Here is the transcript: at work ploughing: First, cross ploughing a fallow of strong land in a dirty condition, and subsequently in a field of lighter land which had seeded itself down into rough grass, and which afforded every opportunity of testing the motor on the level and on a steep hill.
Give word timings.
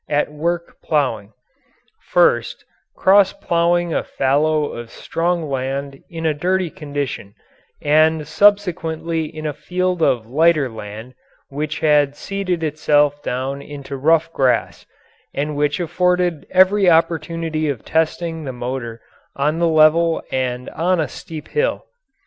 at 0.09 0.31
work 0.33 0.77
ploughing: 0.81 1.31
First, 2.01 2.65
cross 2.97 3.33
ploughing 3.33 3.93
a 3.93 4.03
fallow 4.03 4.71
of 4.73 4.89
strong 4.89 5.47
land 5.47 6.01
in 6.09 6.25
a 6.25 6.33
dirty 6.33 6.71
condition, 6.71 7.35
and 7.83 8.27
subsequently 8.27 9.25
in 9.25 9.45
a 9.45 9.53
field 9.53 10.01
of 10.01 10.25
lighter 10.25 10.69
land 10.69 11.13
which 11.49 11.81
had 11.81 12.15
seeded 12.15 12.63
itself 12.63 13.21
down 13.21 13.61
into 13.61 13.95
rough 13.95 14.33
grass, 14.33 14.87
and 15.35 15.55
which 15.55 15.79
afforded 15.79 16.47
every 16.49 16.89
opportunity 16.89 17.69
of 17.69 17.85
testing 17.85 18.43
the 18.43 18.51
motor 18.51 18.99
on 19.35 19.59
the 19.59 19.67
level 19.69 20.23
and 20.31 20.67
on 20.71 20.99
a 20.99 21.07
steep 21.07 21.49
hill. 21.49 21.85